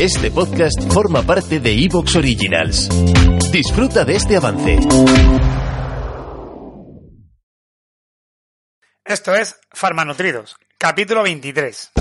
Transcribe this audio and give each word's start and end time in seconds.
Este 0.00 0.30
podcast 0.30 0.92
forma 0.92 1.22
parte 1.22 1.60
de 1.60 1.72
Evox 1.72 2.16
Originals. 2.16 2.88
Disfruta 3.52 4.04
de 4.04 4.16
este 4.16 4.36
avance. 4.36 4.78
Esto 9.04 9.34
es 9.34 9.56
Farmanutridos, 9.70 10.56
capítulo 10.78 11.22
23. 11.22 11.92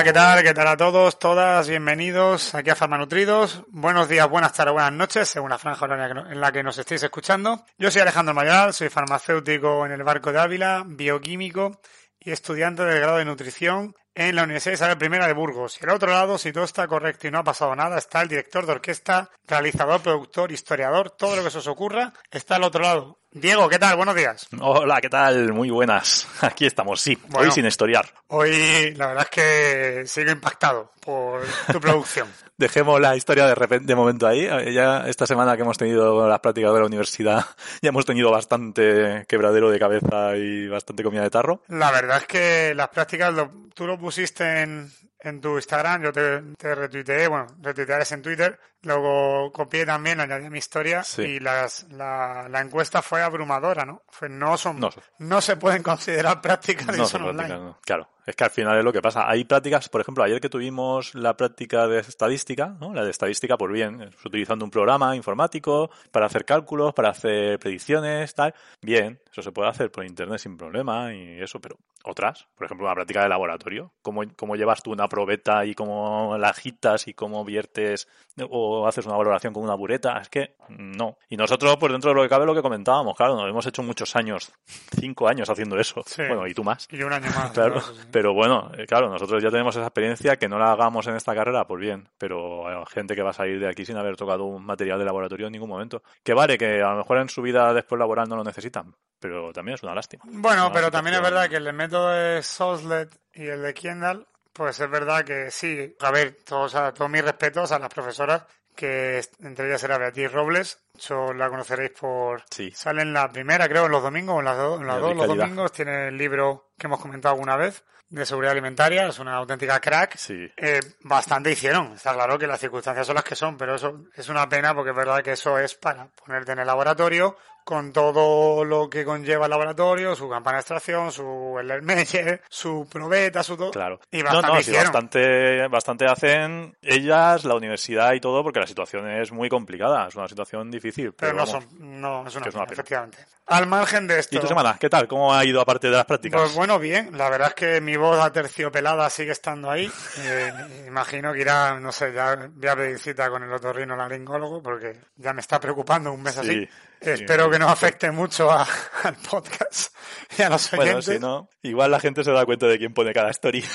Hola, 0.00 0.06
¿qué 0.06 0.12
tal? 0.14 0.42
¿Qué 0.42 0.54
tal 0.54 0.66
a 0.66 0.76
todos, 0.78 1.18
todas? 1.18 1.68
Bienvenidos 1.68 2.54
aquí 2.54 2.70
a 2.70 2.74
Farmanutridos. 2.74 3.64
Buenos 3.68 4.08
días, 4.08 4.26
buenas 4.30 4.54
tardes, 4.54 4.72
buenas 4.72 4.94
noches, 4.94 5.28
según 5.28 5.50
la 5.50 5.58
franja 5.58 5.84
horaria 5.84 6.24
en 6.30 6.40
la 6.40 6.50
que 6.50 6.62
nos 6.62 6.78
estéis 6.78 7.02
escuchando. 7.02 7.66
Yo 7.76 7.90
soy 7.90 8.00
Alejandro 8.00 8.32
Mayoral, 8.32 8.72
soy 8.72 8.88
farmacéutico 8.88 9.84
en 9.84 9.92
el 9.92 10.02
Barco 10.02 10.32
de 10.32 10.40
Ávila, 10.40 10.84
bioquímico 10.86 11.82
y 12.18 12.30
estudiante 12.30 12.82
del 12.82 12.98
grado 12.98 13.18
de 13.18 13.26
nutrición 13.26 13.94
en 14.28 14.36
la 14.36 14.42
Universidad 14.42 14.74
Isabel 14.74 15.14
I 15.14 15.26
de 15.26 15.32
Burgos. 15.32 15.78
Y 15.80 15.84
al 15.84 15.94
otro 15.96 16.10
lado, 16.10 16.36
si 16.36 16.52
todo 16.52 16.64
está 16.64 16.86
correcto 16.86 17.26
y 17.26 17.30
no 17.30 17.38
ha 17.38 17.44
pasado 17.44 17.74
nada, 17.74 17.96
está 17.96 18.20
el 18.20 18.28
director 18.28 18.66
de 18.66 18.72
orquesta, 18.72 19.30
realizador, 19.48 20.02
productor, 20.02 20.52
historiador, 20.52 21.08
todo 21.10 21.36
lo 21.36 21.42
que 21.42 21.50
se 21.50 21.58
os 21.58 21.66
ocurra, 21.66 22.12
está 22.30 22.56
al 22.56 22.64
otro 22.64 22.82
lado. 22.82 23.18
Diego, 23.32 23.68
¿qué 23.68 23.78
tal? 23.78 23.96
Buenos 23.96 24.16
días. 24.16 24.48
Hola, 24.60 25.00
¿qué 25.00 25.08
tal? 25.08 25.52
Muy 25.52 25.70
buenas. 25.70 26.26
Aquí 26.42 26.66
estamos, 26.66 27.00
sí. 27.00 27.16
Bueno. 27.28 27.46
hoy 27.46 27.52
sin 27.52 27.64
historiar. 27.64 28.06
Hoy 28.26 28.92
la 28.96 29.06
verdad 29.06 29.28
es 29.30 29.30
que 29.30 30.06
sigo 30.06 30.32
impactado 30.32 30.92
por 31.00 31.42
tu 31.70 31.80
producción. 31.80 32.28
Dejemos 32.58 33.00
la 33.00 33.16
historia 33.16 33.46
de 33.46 33.54
repente, 33.54 33.86
de 33.86 33.94
momento 33.94 34.26
ahí. 34.26 34.40
Eh, 34.46 34.72
Ya 34.74 35.06
esta 35.06 35.26
semana 35.26 35.56
que 35.56 35.62
hemos 35.62 35.78
tenido 35.78 36.28
las 36.28 36.40
prácticas 36.40 36.74
de 36.74 36.80
la 36.80 36.86
universidad, 36.86 37.44
ya 37.80 37.88
hemos 37.88 38.04
tenido 38.04 38.30
bastante 38.32 39.24
quebradero 39.28 39.70
de 39.70 39.78
cabeza 39.78 40.36
y 40.36 40.66
bastante 40.66 41.04
comida 41.04 41.22
de 41.22 41.30
tarro. 41.30 41.62
La 41.68 41.92
verdad 41.92 42.18
es 42.18 42.26
que 42.26 42.74
las 42.74 42.88
prácticas, 42.88 43.32
tú 43.74 43.86
lo 43.86 43.96
pusiste 44.10 44.62
en, 44.62 44.90
en 45.20 45.40
tu 45.40 45.54
Instagram, 45.54 46.02
yo 46.02 46.12
te, 46.12 46.42
te 46.58 46.74
retuiteé, 46.74 47.28
bueno, 47.28 47.46
retuitearás 47.62 48.10
en 48.10 48.22
Twitter, 48.22 48.58
luego 48.82 49.52
copié 49.52 49.84
también, 49.86 50.20
añadí 50.20 50.48
mi 50.50 50.58
historia 50.58 51.02
Sí. 51.04 51.22
y 51.22 51.40
las, 51.40 51.86
la, 51.90 52.48
la 52.48 52.60
encuesta 52.60 53.02
fue 53.02 53.22
abrumadora, 53.22 53.84
¿no? 53.84 54.02
Fue, 54.08 54.28
no 54.28 54.56
son, 54.56 54.80
No. 54.80 54.90
no, 55.18 55.40
se 55.40 55.56
pueden 55.56 55.82
considerar 55.82 56.40
prácticas 56.42 56.86
No 56.86 56.92
si 56.92 56.98
son 57.00 57.08
son 57.08 57.22
online. 57.22 57.36
prácticas, 57.48 57.60
no. 57.62 57.78
Claro, 57.84 58.08
es 58.26 58.36
que 58.36 58.44
al 58.44 58.50
final 58.50 58.78
es 58.78 58.84
lo 58.84 58.92
que 58.92 59.02
pasa. 59.02 59.28
Hay 59.28 59.44
prácticas, 59.44 59.88
por 59.88 60.00
ejemplo, 60.00 60.22
ayer 60.24 60.40
que 60.40 60.48
tuvimos 60.48 61.14
la 61.14 61.36
práctica 61.36 61.86
de 61.86 62.00
estadística, 62.00 62.68
¿no? 62.80 62.94
La 62.94 63.04
de 63.04 63.10
estadística, 63.10 63.56
pues 63.56 63.72
bien, 63.72 64.10
utilizando 64.24 64.64
un 64.64 64.70
programa 64.70 65.14
informático 65.16 65.90
para 66.10 66.26
hacer 66.26 66.44
cálculos, 66.44 66.94
para 66.94 67.10
hacer 67.10 67.58
predicciones, 67.58 68.34
tal. 68.34 68.54
Bien, 68.80 69.20
eso 69.30 69.42
se 69.42 69.52
puede 69.52 69.68
hacer 69.68 69.90
por 69.90 70.04
internet 70.04 70.38
sin 70.38 70.56
problema 70.56 71.12
y 71.14 71.40
eso, 71.40 71.60
pero 71.60 71.76
otras, 72.04 72.46
por 72.56 72.64
ejemplo, 72.66 72.86
una 72.86 72.94
práctica 72.94 73.22
de 73.22 73.28
laboratorio, 73.28 73.92
cómo, 74.00 74.22
cómo 74.36 74.56
llevas 74.56 74.82
tú 74.82 74.92
una 74.92 75.08
probeta 75.08 75.64
y 75.66 75.74
cómo 75.74 76.36
la 76.38 76.48
agitas 76.48 77.08
y 77.08 77.14
cómo 77.14 77.44
viertes 77.44 78.08
o 78.48 78.69
haces 78.86 79.06
una 79.06 79.16
valoración 79.16 79.52
con 79.52 79.62
una 79.62 79.74
bureta, 79.74 80.18
es 80.18 80.28
que 80.28 80.56
no. 80.68 81.18
Y 81.28 81.36
nosotros, 81.36 81.76
pues 81.78 81.92
dentro 81.92 82.10
de 82.10 82.16
lo 82.16 82.22
que 82.22 82.28
cabe, 82.28 82.46
lo 82.46 82.54
que 82.54 82.62
comentábamos, 82.62 83.16
claro, 83.16 83.36
nos 83.36 83.48
hemos 83.48 83.66
hecho 83.66 83.82
muchos 83.82 84.14
años, 84.16 84.52
cinco 84.66 85.28
años 85.28 85.48
haciendo 85.48 85.78
eso. 85.78 86.02
Sí. 86.06 86.22
Bueno, 86.26 86.46
y 86.46 86.54
tú 86.54 86.64
más. 86.64 86.88
Y 86.90 87.02
un 87.02 87.12
año 87.12 87.30
más. 87.34 87.50
Claro, 87.60 87.78
eso 87.78 87.94
sí. 87.94 88.02
pero 88.10 88.32
bueno, 88.32 88.70
eh, 88.76 88.86
claro, 88.86 89.10
nosotros 89.10 89.42
ya 89.42 89.50
tenemos 89.50 89.74
esa 89.74 89.86
experiencia, 89.86 90.36
que 90.36 90.48
no 90.48 90.58
la 90.58 90.72
hagamos 90.72 91.06
en 91.08 91.16
esta 91.16 91.34
carrera, 91.34 91.66
pues 91.66 91.80
bien, 91.80 92.08
pero 92.16 92.68
hay 92.68 92.84
gente 92.92 93.14
que 93.14 93.22
va 93.22 93.30
a 93.30 93.34
salir 93.34 93.60
de 93.60 93.68
aquí 93.68 93.84
sin 93.84 93.96
haber 93.96 94.16
tocado 94.16 94.44
un 94.44 94.64
material 94.64 94.98
de 94.98 95.04
laboratorio 95.04 95.46
en 95.46 95.52
ningún 95.52 95.68
momento. 95.68 96.02
Que 96.22 96.32
vale, 96.32 96.56
que 96.56 96.82
a 96.82 96.90
lo 96.90 96.98
mejor 96.98 97.18
en 97.18 97.28
su 97.28 97.42
vida 97.42 97.72
después 97.74 97.98
laboral 97.98 98.28
no 98.28 98.36
lo 98.36 98.44
necesitan, 98.44 98.94
pero 99.18 99.52
también 99.52 99.74
es 99.74 99.82
una 99.82 99.94
lástima. 99.94 100.24
Bueno, 100.26 100.66
Una 100.66 100.74
pero 100.74 100.90
también 100.90 101.16
es 101.16 101.22
verdad 101.22 101.48
que 101.48 101.56
el 101.56 101.72
método 101.72 102.10
de 102.10 102.42
Soslet 102.42 103.10
y 103.34 103.46
el 103.46 103.62
de 103.62 103.74
Kendall, 103.74 104.26
pues 104.52 104.80
es 104.80 104.90
verdad 104.90 105.24
que 105.24 105.50
sí. 105.50 105.94
A 106.00 106.10
ver, 106.10 106.38
todos, 106.44 106.74
a, 106.74 106.92
todos 106.92 107.10
mis 107.10 107.24
respetos 107.24 107.72
a 107.72 107.78
las 107.78 107.92
profesoras, 107.92 108.44
que 108.74 109.22
entre 109.42 109.68
ellas 109.68 109.82
era 109.84 109.98
Beatriz 109.98 110.32
Robles, 110.32 110.78
yo 110.98 111.32
la 111.32 111.48
conoceréis 111.48 111.90
por... 111.90 112.42
Sí. 112.50 112.70
Sale 112.70 113.02
en 113.02 113.12
la 113.12 113.30
primera, 113.30 113.68
creo, 113.68 113.86
en 113.86 113.92
los 113.92 114.02
domingos, 114.02 114.38
en 114.38 114.44
las, 114.46 114.56
do- 114.56 114.80
en 114.80 114.86
las 114.86 115.00
dos, 115.00 115.16
los 115.16 115.26
domingos, 115.28 115.72
tiene 115.72 116.08
el 116.08 116.16
libro 116.16 116.70
que 116.78 116.86
hemos 116.86 117.00
comentado 117.00 117.34
alguna 117.34 117.56
vez, 117.56 117.84
de 118.08 118.26
seguridad 118.26 118.52
alimentaria, 118.52 119.06
es 119.06 119.18
una 119.20 119.36
auténtica 119.36 119.78
crack. 119.80 120.16
Sí. 120.16 120.50
Eh, 120.56 120.80
bastante 121.02 121.52
hicieron. 121.52 121.92
Está 121.92 122.12
claro 122.12 122.38
que 122.38 122.46
las 122.48 122.58
circunstancias 122.58 123.06
son 123.06 123.14
las 123.14 123.24
que 123.24 123.36
son, 123.36 123.56
pero 123.56 123.76
eso 123.76 124.06
es 124.16 124.28
una 124.28 124.48
pena 124.48 124.74
porque 124.74 124.90
es 124.90 124.96
verdad 124.96 125.22
que 125.22 125.32
eso 125.32 125.58
es 125.58 125.74
para 125.76 126.08
ponerte 126.08 126.52
en 126.52 126.58
el 126.58 126.66
laboratorio 126.66 127.36
con 127.70 127.92
todo 127.92 128.64
lo 128.64 128.90
que 128.90 129.04
conlleva 129.04 129.46
el 129.46 129.50
laboratorio, 129.50 130.16
su 130.16 130.28
campana 130.28 130.56
de 130.56 130.62
extracción, 130.62 131.12
su 131.12 131.56
Meyer, 131.82 132.42
su 132.48 132.88
probeta, 132.90 133.44
su 133.44 133.56
todo. 133.56 133.70
Claro. 133.70 134.00
Y 134.10 134.22
bastante 134.22 134.48
no, 134.48 134.54
sí, 134.56 134.60
hicieron. 134.62 134.84
bastante, 134.92 135.68
bastante 135.68 136.06
hacen 136.06 136.76
ellas, 136.82 137.44
la 137.44 137.54
universidad 137.54 138.12
y 138.14 138.20
todo, 138.20 138.42
porque 138.42 138.58
la 138.58 138.66
situación 138.66 139.08
es 139.08 139.30
muy 139.30 139.48
complicada, 139.48 140.08
es 140.08 140.16
una 140.16 140.26
situación 140.26 140.68
difícil. 140.68 141.12
Pero 141.12 141.32
Pero, 141.32 141.32
no 141.34 141.46
vamos. 141.46 141.64
son, 141.70 142.00
no, 142.00 142.26
es 142.26 142.34
una, 142.34 142.46
es 142.48 142.54
pena. 142.54 142.66
efectivamente. 142.68 143.18
Al 143.46 143.66
margen 143.68 144.08
de 144.08 144.18
esto. 144.18 144.36
¿Y 144.36 144.40
tu 144.40 144.48
semana? 144.48 144.76
¿Qué 144.80 144.90
tal? 144.90 145.06
¿Cómo 145.06 145.32
ha 145.32 145.44
ido 145.44 145.60
aparte 145.60 145.88
de 145.88 145.96
las 145.96 146.06
prácticas? 146.06 146.40
Pues 146.40 146.54
bueno, 146.54 146.78
bien. 146.80 147.16
La 147.16 147.30
verdad 147.30 147.48
es 147.48 147.54
que 147.54 147.80
mi 147.80 147.96
voz 147.96 148.18
aterciopelada 148.20 149.08
sigue 149.10 149.30
estando 149.32 149.70
ahí. 149.70 149.90
Eh, 150.18 150.52
imagino 150.88 151.32
que 151.32 151.40
irá, 151.40 151.78
no 151.78 151.92
sé, 151.92 152.12
ya 152.12 152.48
voy 152.52 152.68
a 152.68 152.74
pedir 152.76 152.98
cita 152.98 153.30
con 153.30 153.44
el 153.44 153.52
otorrino 153.52 153.94
laringólogo 153.96 154.60
porque 154.60 154.98
ya 155.16 155.32
me 155.32 155.40
está 155.40 155.60
preocupando 155.60 156.12
un 156.12 156.22
mes 156.22 156.34
Sí, 156.34 156.40
así. 156.40 156.68
Sí, 157.00 157.10
Espero 157.10 157.50
que 157.50 157.58
no 157.58 157.68
afecte 157.68 158.10
mucho 158.10 158.50
a- 158.50 158.66
al 159.04 159.14
podcast 159.16 159.94
y 160.38 160.42
a 160.42 160.50
los 160.50 160.70
Bueno, 160.70 160.82
oyentes. 160.96 161.14
si 161.14 161.18
no, 161.20 161.48
igual 161.62 161.90
la 161.90 162.00
gente 162.00 162.22
se 162.24 162.30
da 162.32 162.44
cuenta 162.44 162.66
de 162.66 162.78
quién 162.78 162.92
pone 162.94 163.12
cada 163.12 163.30
story. 163.30 163.64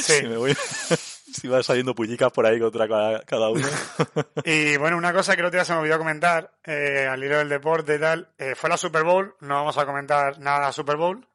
Sí. 0.00 0.14
si, 0.20 0.26
me 0.26 0.36
voy, 0.36 0.54
si 1.32 1.48
van 1.48 1.62
saliendo 1.62 1.94
pullicas 1.94 2.30
por 2.32 2.46
ahí 2.46 2.58
contra 2.60 2.88
cada, 2.88 3.20
cada 3.22 3.50
uno. 3.50 3.66
Y 4.44 4.76
bueno, 4.76 4.96
una 4.96 5.12
cosa 5.12 5.34
que 5.34 5.40
el 5.40 5.46
otro 5.46 5.58
día 5.58 5.64
se 5.64 5.72
me 5.72 5.80
olvidó 5.80 5.98
comentar, 5.98 6.52
eh, 6.64 7.06
al 7.10 7.22
hilo 7.22 7.38
del 7.38 7.48
deporte 7.48 7.96
y 7.96 7.98
tal, 8.00 8.28
eh, 8.38 8.54
fue 8.54 8.70
la 8.70 8.76
Super 8.76 9.04
Bowl, 9.04 9.34
no 9.40 9.54
vamos 9.56 9.76
a 9.78 9.86
comentar 9.86 10.38
nada 10.38 10.60
de 10.60 10.66
la 10.66 10.72
Super 10.72 10.96
Bowl, 10.96 11.26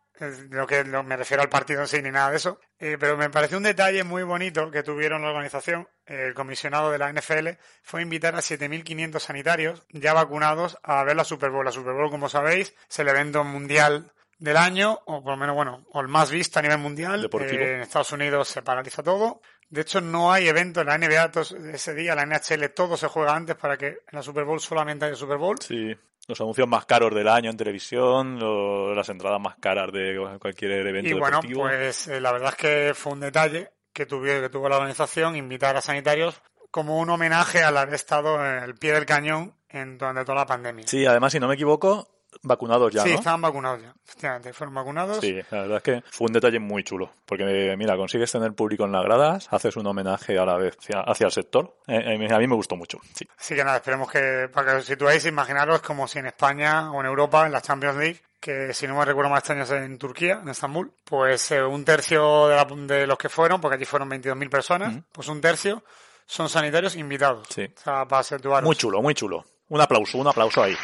lo 0.50 0.66
que 0.68 0.84
lo- 0.84 1.04
me 1.04 1.18
refiero 1.18 1.44
al 1.44 1.50
partido 1.50 1.82
en 1.82 1.88
sí 1.88 2.02
ni 2.02 2.12
nada 2.12 2.32
de 2.32 2.38
eso, 2.38 2.60
eh, 2.80 2.98
pero 3.00 3.18
me 3.18 3.30
pareció 3.30 3.58
un 3.58 3.64
detalle 3.64 4.04
muy 4.04 4.24
bonito 4.24 4.72
que 4.72 4.84
tuvieron 4.84 5.22
la 5.22 5.30
organización, 5.30 5.88
el 6.06 6.34
comisionado 6.34 6.92
de 6.92 6.98
la 6.98 7.10
NFL, 7.12 7.58
fue 7.84 8.02
invitar 8.02 8.36
a 8.36 8.42
7.500 8.42 9.20
sanitarios 9.24 9.84
ya 9.90 10.14
vacunados 10.14 10.78
a 10.84 11.04
ver 11.04 11.16
la 11.16 11.24
Super 11.24 11.50
Bowl. 11.52 11.66
La 11.66 11.72
Super 11.72 11.94
Bowl, 11.94 12.10
como 12.12 12.30
sabéis, 12.30 12.74
es 12.90 13.00
el 13.00 13.08
evento 13.08 13.44
mundial 13.44 14.12
del 14.38 14.58
año, 14.58 15.00
o 15.06 15.24
por 15.24 15.32
lo 15.34 15.38
menos, 15.38 15.56
bueno, 15.56 15.86
o 15.92 16.02
el 16.02 16.08
más 16.10 16.30
visto 16.30 16.60
a 16.60 16.62
nivel 16.62 16.78
mundial. 16.80 17.30
Eh, 17.62 17.76
en 17.76 17.82
Estados 17.82 18.12
Unidos 18.12 18.48
se 18.50 18.62
paraliza 18.62 19.02
todo. 19.02 19.42
De 19.70 19.82
hecho, 19.82 20.00
no 20.02 20.32
hay 20.32 20.48
evento 20.48 20.82
en 20.82 20.88
la 20.88 20.98
NBA 20.98 21.32
ese 21.74 21.94
día, 21.96 22.14
la 22.16 22.24
NHL, 22.26 22.70
todo 22.70 22.98
se 22.98 23.08
juega 23.08 23.34
antes 23.36 23.56
para 23.56 23.78
que 23.78 23.88
en 23.88 23.98
la 24.12 24.22
Super 24.22 24.44
Bowl 24.44 24.60
solamente 24.60 25.06
haya 25.06 25.16
Super 25.16 25.38
Bowl. 25.38 25.58
Sí, 25.60 25.96
los 26.28 26.40
anuncios 26.42 26.68
más 26.68 26.86
caros 26.86 27.14
del 27.14 27.28
año 27.28 27.50
en 27.52 27.58
televisión, 27.58 28.40
lo- 28.40 28.94
las 28.96 29.10
entradas 29.10 29.40
más 29.40 29.56
caras 29.60 29.92
de 29.92 30.38
cualquier 30.40 30.72
evento 30.88 31.10
Y 31.10 31.14
bueno, 31.14 31.38
deportivo. 31.38 31.62
pues 31.62 32.08
eh, 32.08 32.20
la 32.22 32.32
verdad 32.32 32.50
es 32.50 32.56
que 32.56 32.94
fue 32.96 33.14
un 33.14 33.20
detalle 33.20 33.70
que, 33.94 34.06
tuvo, 34.06 34.24
que 34.24 34.50
tuvo 34.50 34.68
la 34.70 34.78
organización 34.78 35.36
invitar 35.36 35.76
a 35.78 35.82
sanitarios 35.82 36.42
como 36.72 36.98
un 37.00 37.10
homenaje 37.10 37.64
al 37.64 37.78
haber 37.78 37.94
estado 37.96 38.44
en 38.46 38.64
el 38.64 38.76
pie 38.76 38.94
del 38.94 39.06
cañón 39.06 39.56
en 39.70 39.98
durante 39.98 40.26
toda 40.26 40.40
la 40.40 40.46
pandemia. 40.46 40.86
Sí, 40.88 41.06
además, 41.06 41.32
si 41.32 41.40
no 41.40 41.48
me 41.48 41.54
equivoco, 41.54 42.15
vacunados 42.44 42.94
ya, 42.94 43.04
sí, 43.04 43.10
¿no? 43.10 43.16
estaban 43.16 43.42
vacunados 43.42 43.82
ya. 43.82 43.94
Efectivamente, 44.08 44.54
fueron 44.54 44.74
vacunados. 44.76 45.18
Sí, 45.22 45.34
la 45.52 45.62
verdad 45.62 45.78
es 45.78 45.84
que 45.84 46.04
fue 46.12 46.28
un 46.28 46.34
detalle 46.34 46.60
muy 46.60 46.84
chulo, 46.84 47.12
porque 47.26 47.76
mira, 47.78 47.96
consigues 47.98 48.32
tener 48.32 48.54
público 48.54 48.86
en 48.86 48.92
las 48.92 49.04
gradas, 49.04 49.48
haces 49.52 49.76
un 49.78 49.88
homenaje 49.88 50.38
a 50.38 50.46
la 50.46 50.56
vez 50.58 50.78
hacia, 50.78 51.02
hacia 51.02 51.26
el 51.26 51.32
sector. 51.32 51.78
Eh, 51.88 52.18
eh, 52.20 52.34
a 52.34 52.38
mí 52.40 52.48
me 52.48 52.56
gustó 52.56 52.76
mucho, 52.76 53.00
sí. 53.14 53.28
Así 53.38 53.56
que 53.56 53.64
nada, 53.64 53.78
esperemos 53.78 54.10
que, 54.12 54.50
para 54.54 54.72
que 54.72 54.78
os 54.78 54.86
situéis, 54.86 55.26
imaginaros 55.26 55.82
como 55.82 56.08
si 56.08 56.20
en 56.20 56.28
España 56.28 56.92
o 56.92 57.00
en 57.02 57.06
Europa, 57.08 57.46
en 57.46 57.52
la 57.52 57.62
Champions 57.62 57.98
League, 57.98 58.22
que 58.40 58.74
si 58.76 58.88
no 58.88 58.96
me 58.96 59.06
recuerdo 59.06 59.32
más 59.32 59.40
este 59.44 59.54
año 59.54 59.64
es 59.64 59.72
en 59.72 59.98
Turquía, 59.98 60.40
en 60.44 60.50
Estambul, 60.50 60.92
pues 61.04 61.50
eh, 61.52 61.64
un 61.64 61.84
tercio 61.84 62.48
de, 62.48 62.56
la- 62.56 62.66
de 62.66 63.08
los 63.08 63.18
que 63.18 63.28
fueron, 63.30 63.60
porque 63.60 63.76
allí 63.76 63.86
fueron 63.86 64.10
22.000 64.10 64.50
personas, 64.50 64.94
pues 65.12 65.28
un 65.30 65.42
tercio 65.42 65.84
son 66.28 66.48
sanitarios 66.50 66.96
invitados. 66.96 67.48
Sí. 67.50 67.64
O 67.76 67.80
sea, 67.82 68.06
para 68.08 68.22
situaros. 68.24 68.66
Muy 68.66 68.76
chulo, 68.76 69.02
muy 69.02 69.14
chulo. 69.16 69.44
Un 69.70 69.82
aplauso, 69.82 70.20
un 70.20 70.28
aplauso 70.28 70.62
ahí. 70.62 70.76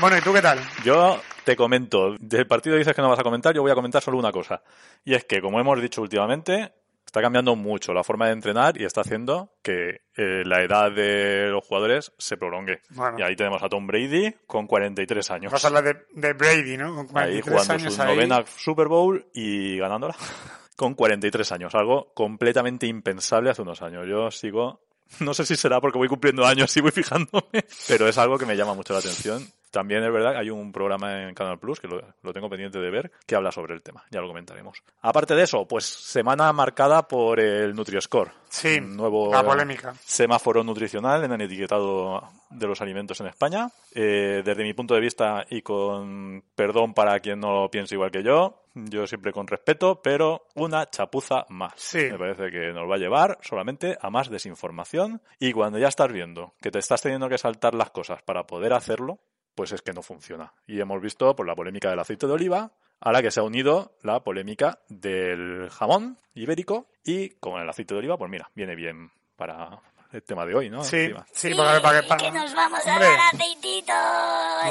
Bueno, 0.00 0.16
¿y 0.16 0.20
tú 0.20 0.32
qué 0.32 0.40
tal? 0.42 0.60
Yo 0.84 1.20
te 1.44 1.56
comento, 1.56 2.14
del 2.20 2.46
partido 2.46 2.76
dices 2.76 2.94
que 2.94 3.02
no 3.02 3.08
vas 3.08 3.18
a 3.18 3.24
comentar, 3.24 3.54
yo 3.54 3.62
voy 3.62 3.72
a 3.72 3.74
comentar 3.74 4.00
solo 4.02 4.18
una 4.18 4.30
cosa. 4.30 4.62
Y 5.04 5.14
es 5.14 5.24
que, 5.24 5.40
como 5.40 5.58
hemos 5.58 5.80
dicho 5.82 6.00
últimamente, 6.02 6.72
está 7.04 7.20
cambiando 7.20 7.56
mucho 7.56 7.92
la 7.92 8.04
forma 8.04 8.26
de 8.26 8.32
entrenar 8.32 8.80
y 8.80 8.84
está 8.84 9.00
haciendo 9.00 9.54
que 9.60 10.02
eh, 10.16 10.42
la 10.44 10.62
edad 10.62 10.92
de 10.92 11.48
los 11.48 11.66
jugadores 11.66 12.12
se 12.16 12.36
prolongue. 12.36 12.80
Bueno. 12.90 13.18
Y 13.18 13.22
ahí 13.22 13.34
tenemos 13.34 13.60
a 13.62 13.68
Tom 13.68 13.86
Brady 13.88 14.32
con 14.46 14.68
43 14.68 15.30
años. 15.32 15.52
Vas 15.52 15.64
a 15.64 15.68
hablar 15.68 15.82
de, 15.84 15.96
de 16.12 16.32
Brady, 16.32 16.76
¿no? 16.76 16.94
Con 16.94 17.06
Ahí 17.18 17.40
43 17.40 17.44
jugando 17.44 17.72
años 17.74 17.94
su 17.94 18.02
ahí. 18.02 18.08
novena 18.14 18.44
Super 18.46 18.86
Bowl 18.86 19.26
y 19.34 19.78
ganándola 19.78 20.14
con 20.76 20.94
43 20.94 21.50
años. 21.52 21.74
Algo 21.74 22.12
completamente 22.14 22.86
impensable 22.86 23.50
hace 23.50 23.62
unos 23.62 23.82
años. 23.82 24.06
Yo 24.08 24.30
sigo, 24.30 24.80
no 25.18 25.34
sé 25.34 25.44
si 25.44 25.56
será 25.56 25.80
porque 25.80 25.98
voy 25.98 26.08
cumpliendo 26.08 26.46
años 26.46 26.76
y 26.76 26.82
voy 26.82 26.92
fijándome, 26.92 27.64
pero 27.88 28.06
es 28.06 28.16
algo 28.16 28.38
que 28.38 28.46
me 28.46 28.54
llama 28.54 28.74
mucho 28.74 28.92
la 28.92 29.00
atención. 29.00 29.44
También 29.70 30.02
es 30.02 30.12
verdad 30.12 30.32
que 30.32 30.38
hay 30.38 30.50
un 30.50 30.72
programa 30.72 31.28
en 31.28 31.34
Canal 31.34 31.58
Plus, 31.58 31.80
que 31.80 31.88
lo, 31.88 32.00
lo 32.22 32.32
tengo 32.32 32.48
pendiente 32.48 32.78
de 32.78 32.90
ver, 32.90 33.10
que 33.26 33.34
habla 33.34 33.52
sobre 33.52 33.74
el 33.74 33.82
tema. 33.82 34.04
Ya 34.10 34.20
lo 34.20 34.28
comentaremos. 34.28 34.82
Aparte 35.02 35.34
de 35.34 35.42
eso, 35.42 35.66
pues 35.66 35.84
semana 35.84 36.52
marcada 36.52 37.06
por 37.06 37.40
el 37.40 37.74
NutriScore. 37.74 38.30
Sí, 38.48 38.78
un 38.78 38.96
nuevo 38.96 39.30
la 39.30 39.44
polémica. 39.44 39.94
semáforo 40.04 40.64
nutricional 40.64 41.22
en 41.24 41.32
el 41.32 41.42
etiquetado 41.42 42.22
de 42.48 42.66
los 42.66 42.80
alimentos 42.80 43.20
en 43.20 43.26
España. 43.26 43.68
Eh, 43.94 44.42
desde 44.44 44.62
mi 44.62 44.72
punto 44.72 44.94
de 44.94 45.00
vista 45.00 45.44
y 45.50 45.60
con 45.60 46.42
perdón 46.54 46.94
para 46.94 47.20
quien 47.20 47.40
no 47.40 47.52
lo 47.52 47.70
piense 47.70 47.94
igual 47.94 48.10
que 48.10 48.22
yo, 48.22 48.62
yo 48.74 49.06
siempre 49.06 49.32
con 49.32 49.46
respeto, 49.46 50.00
pero 50.02 50.46
una 50.54 50.88
chapuza 50.88 51.44
más. 51.48 51.72
Sí. 51.76 52.08
Me 52.10 52.18
parece 52.18 52.50
que 52.50 52.72
nos 52.72 52.88
va 52.90 52.94
a 52.94 52.98
llevar 52.98 53.38
solamente 53.42 53.98
a 54.00 54.08
más 54.08 54.30
desinformación 54.30 55.20
y 55.38 55.52
cuando 55.52 55.78
ya 55.78 55.88
estás 55.88 56.10
viendo 56.10 56.54
que 56.62 56.70
te 56.70 56.78
estás 56.78 57.02
teniendo 57.02 57.28
que 57.28 57.38
saltar 57.38 57.74
las 57.74 57.90
cosas 57.90 58.22
para 58.22 58.46
poder 58.46 58.72
hacerlo, 58.72 59.18
pues 59.58 59.72
es 59.72 59.82
que 59.82 59.92
no 59.92 60.02
funciona. 60.02 60.52
Y 60.68 60.80
hemos 60.80 61.02
visto 61.02 61.34
por 61.34 61.44
la 61.44 61.56
polémica 61.56 61.90
del 61.90 61.98
aceite 61.98 62.28
de 62.28 62.32
oliva, 62.32 62.70
a 63.00 63.10
la 63.10 63.20
que 63.20 63.32
se 63.32 63.40
ha 63.40 63.42
unido 63.42 63.90
la 64.02 64.20
polémica 64.22 64.78
del 64.88 65.68
jamón 65.68 66.16
ibérico 66.36 66.86
y 67.04 67.30
con 67.30 67.60
el 67.60 67.68
aceite 67.68 67.92
de 67.92 67.98
oliva, 67.98 68.16
pues 68.16 68.30
mira, 68.30 68.48
viene 68.54 68.76
bien 68.76 69.10
para 69.34 69.80
el 70.12 70.22
tema 70.22 70.46
de 70.46 70.54
hoy, 70.54 70.70
¿no? 70.70 70.84
Sí, 70.84 70.96
Encima. 70.96 71.26
sí, 71.32 71.54
para, 71.56 71.82
para, 71.82 72.02
para, 72.02 72.22
que 72.22 72.30
nos 72.30 72.54
vamos 72.54 72.86
a 72.86 72.92
Hombre. 72.92 73.08
dar 73.08 73.34
aceitito. 73.34 73.92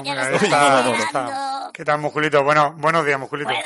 Ya 0.04 0.16
nos 0.16 0.42
está, 0.42 0.94
está. 0.98 1.72
¿Qué 1.74 1.84
tal, 1.84 2.00
musculito? 2.00 2.42
Bueno, 2.46 2.74
buenos 2.78 3.06
días, 3.06 3.20
musculito. 3.20 3.50
Buenos. 3.50 3.66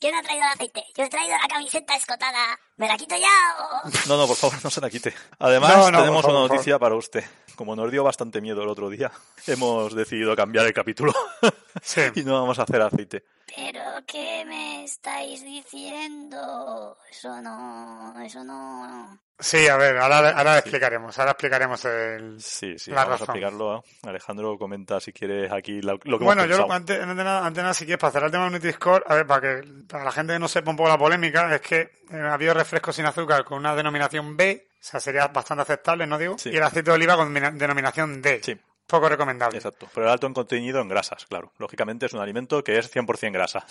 ¿Quién 0.00 0.14
ha 0.14 0.22
traído 0.22 0.44
el 0.44 0.52
aceite? 0.52 0.84
Yo 0.96 1.04
he 1.04 1.08
traído 1.08 1.36
la 1.40 1.48
camiseta 1.48 1.96
escotada. 1.96 2.58
¿Me 2.76 2.86
la 2.86 2.96
quito 2.96 3.16
ya 3.16 3.26
o...? 3.60 3.88
No, 4.08 4.16
no, 4.16 4.26
por 4.28 4.36
favor, 4.36 4.56
no 4.62 4.70
se 4.70 4.80
la 4.80 4.88
quite. 4.90 5.12
Además, 5.40 5.76
No, 5.76 5.90
no, 5.90 5.98
tenemos 6.00 6.22
favor, 6.22 6.38
una 6.40 6.48
noticia 6.48 6.78
para 6.78 6.94
usted. 6.94 7.24
Como 7.56 7.74
nos 7.74 7.90
dio 7.90 8.04
bastante 8.04 8.40
miedo 8.40 8.62
el 8.62 8.68
otro 8.68 8.88
día, 8.88 9.10
hemos 9.48 9.94
decidido 9.94 10.36
cambiar 10.36 10.66
el 10.66 10.72
capítulo 10.72 11.12
Sí. 11.82 12.02
y 12.14 12.22
no 12.22 12.34
vamos 12.34 12.58
a 12.58 12.62
hacer 12.62 12.80
aceite. 12.80 13.24
¿Pero 13.54 13.80
qué 14.06 14.44
me 14.46 14.84
estáis 14.84 15.42
diciendo? 15.42 16.96
Eso 17.10 17.40
no... 17.40 18.14
Eso 18.22 18.44
no... 18.44 19.18
Sí, 19.40 19.68
a 19.68 19.76
ver, 19.76 19.96
ahora, 19.98 20.30
ahora 20.30 20.58
explicaremos, 20.58 21.16
ahora 21.18 21.30
explicaremos 21.30 21.84
el... 21.84 22.40
Sí, 22.40 22.76
sí, 22.76 22.90
La 22.90 23.04
vamos 23.04 23.20
razón. 23.20 23.30
a 23.30 23.32
explicarlo. 23.38 23.84
Alejandro 24.04 24.58
comenta 24.58 24.98
si 24.98 25.12
quieres 25.12 25.52
aquí 25.52 25.80
lo, 25.80 25.92
lo 26.02 26.18
que 26.18 26.24
Bueno, 26.24 26.42
hemos 26.42 26.56
yo 26.56 26.72
antes, 26.72 27.00
antes 27.00 27.16
de 27.16 27.24
nada, 27.24 27.38
antes 27.46 27.56
de 27.56 27.62
nada, 27.62 27.74
si 27.74 27.84
quieres, 27.84 28.00
para 28.00 28.10
cerrar 28.12 28.26
el 28.26 28.32
tema 28.32 28.44
del 28.50 28.54
Nutri-Score, 28.54 29.04
a 29.06 29.14
ver, 29.14 29.26
para 29.28 29.40
que 29.40 29.68
para 29.88 30.02
la 30.02 30.10
gente 30.10 30.32
que 30.32 30.38
no 30.40 30.48
sepa 30.48 30.70
un 30.72 30.76
poco 30.76 30.88
la 30.88 30.98
polémica, 30.98 31.54
es 31.54 31.60
que 31.60 31.80
eh, 32.10 32.16
ha 32.16 32.34
habido 32.34 32.52
refrescos 32.52 32.96
sin 32.96 33.06
azúcar 33.06 33.44
con 33.44 33.58
una 33.58 33.76
denominación 33.76 34.36
B, 34.36 34.66
o 34.72 34.76
sea, 34.80 34.98
sería 34.98 35.28
bastante 35.28 35.62
aceptable, 35.62 36.04
¿no 36.06 36.18
digo? 36.18 36.36
Sí. 36.36 36.50
Y 36.50 36.56
el 36.56 36.62
aceite 36.64 36.90
de 36.90 36.96
oliva 36.96 37.14
con 37.16 37.32
mina- 37.32 37.52
denominación 37.52 38.20
D. 38.20 38.40
Sí. 38.42 38.58
Poco 38.88 39.08
recomendable. 39.08 39.58
Exacto. 39.58 39.86
Pero 39.94 40.06
el 40.06 40.12
alto 40.12 40.26
en 40.26 40.32
contenido 40.32 40.80
en 40.80 40.88
grasas, 40.88 41.26
claro. 41.26 41.52
Lógicamente 41.58 42.06
es 42.06 42.14
un 42.14 42.20
alimento 42.20 42.64
que 42.64 42.78
es 42.78 42.90
100% 42.90 43.32
grasa. 43.32 43.66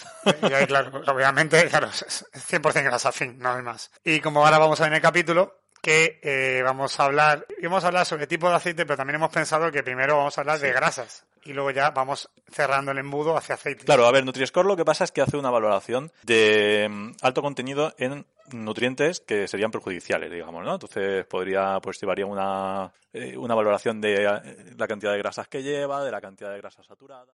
Y 0.48 0.54
ahí, 0.54 0.68
claro, 0.68 1.02
obviamente, 1.08 1.68
claro, 1.68 1.88
es 1.88 2.26
100% 2.34 2.84
grasa, 2.84 3.12
fin, 3.12 3.38
no 3.40 3.52
hay 3.52 3.64
más. 3.64 3.92
Y 4.04 4.20
como 4.20 4.46
ahora 4.46 4.60
vamos 4.60 4.80
a 4.80 4.84
ver 4.84 4.92
en 4.92 4.98
el 4.98 5.02
capítulo, 5.02 5.60
que 5.82 6.20
eh, 6.22 6.62
vamos 6.64 7.00
a 7.00 7.06
hablar, 7.06 7.46
a 7.48 7.88
hablar 7.88 8.06
sobre 8.06 8.28
tipo 8.28 8.50
de 8.50 8.56
aceite, 8.56 8.86
pero 8.86 8.98
también 8.98 9.16
hemos 9.16 9.32
pensado 9.32 9.72
que 9.72 9.84
primero 9.84 10.18
vamos 10.18 10.38
a 10.38 10.42
hablar 10.42 10.60
de 10.60 10.72
grasas 10.72 11.26
y 11.48 11.54
luego 11.54 11.72
ya 11.72 11.92
vamos 11.92 12.30
cerrando 12.52 12.92
el 12.92 12.98
embudo 12.98 13.38
hacia 13.38 13.56
aceite. 13.56 13.86
Claro, 13.86 14.06
a 14.06 14.12
ver, 14.12 14.26
Nutri-Score 14.26 14.66
lo 14.66 14.76
que 14.76 14.84
pasa 14.84 15.06
es 15.06 15.12
que 15.12 15.22
hace 15.22 15.38
una 15.38 15.50
valoración 15.50 16.12
de 16.24 16.88
mm, 16.90 17.12
alto 17.22 17.42
contenido 17.42 17.94
en 17.98 18.26
nutrientes 18.52 19.22
que 19.22 19.48
serían 19.48 19.72
perjudiciales, 19.72 20.30
digamos, 20.32 20.66
¿no? 20.66 20.74
Entonces 20.74 21.26
podría, 21.26 21.80
pues 21.82 22.00
llevaría 22.02 22.26
una, 22.26 22.92
eh, 23.14 23.38
una 23.38 23.56
valoración 23.56 24.02
de 24.02 24.26
eh, 24.26 24.74
la 24.78 24.88
cantidad 24.88 25.14
de 25.14 25.20
grasas 25.20 25.48
que 25.48 25.64
lleva, 25.64 26.04
de 26.04 26.12
la 26.12 26.22
cantidad 26.22 26.52
de 26.52 26.58
grasas 26.58 26.86
saturadas. 26.86 27.36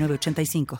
906985. 0.07 0.67